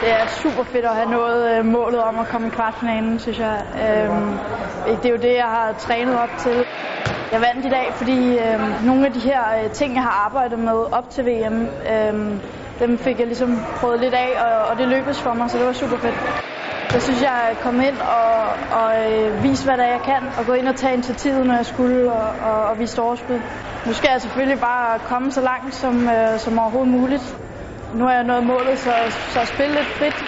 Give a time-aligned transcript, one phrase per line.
[0.00, 3.38] Det er super fedt at have nået øh, målet om at komme i kvartfinalen, synes
[3.38, 3.62] jeg.
[3.74, 4.38] Øhm,
[4.96, 6.64] det er jo det, jeg har trænet op til.
[7.32, 10.58] Jeg vandt i dag, fordi øh, nogle af de her øh, ting, jeg har arbejdet
[10.58, 12.40] med op til VM, øh,
[12.80, 15.66] dem fik jeg ligesom prøvet lidt af, og, og det lykkedes for mig, så det
[15.66, 16.14] var super fedt.
[16.92, 18.32] Jeg synes, jeg er kommet ind og,
[18.80, 21.66] og øh, vise, hvad der jeg kan, og gå ind og tage initiativet, når jeg
[21.66, 23.40] skulle, og, og, og vise overskud.
[23.86, 27.36] Nu skal jeg selvfølgelig bare komme så langt som, øh, som overhovedet muligt.
[27.94, 30.24] Nu er jeg nået målet, så, så spil lidt frit.